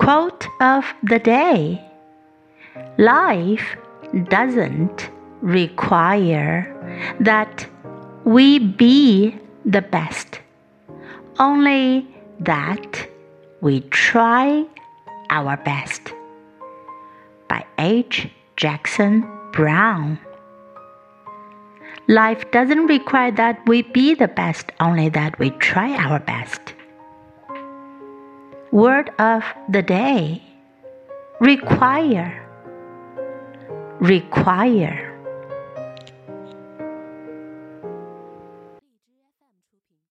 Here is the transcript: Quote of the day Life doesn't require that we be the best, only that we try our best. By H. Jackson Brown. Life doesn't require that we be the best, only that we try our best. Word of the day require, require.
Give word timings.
Quote 0.00 0.48
of 0.62 0.86
the 1.02 1.18
day 1.18 1.78
Life 2.96 3.76
doesn't 4.30 5.10
require 5.42 6.64
that 7.20 7.66
we 8.24 8.58
be 8.58 9.38
the 9.66 9.82
best, 9.82 10.40
only 11.38 12.08
that 12.40 13.08
we 13.60 13.80
try 13.90 14.64
our 15.28 15.58
best. 15.58 16.14
By 17.46 17.66
H. 17.78 18.26
Jackson 18.56 19.28
Brown. 19.52 20.18
Life 22.08 22.50
doesn't 22.52 22.86
require 22.86 23.32
that 23.32 23.60
we 23.66 23.82
be 23.82 24.14
the 24.14 24.28
best, 24.28 24.72
only 24.80 25.10
that 25.10 25.38
we 25.38 25.50
try 25.50 25.94
our 25.94 26.20
best. 26.20 26.72
Word 28.72 29.10
of 29.18 29.42
the 29.68 29.82
day 29.82 30.40
require, 31.40 32.46
require. 33.98 35.09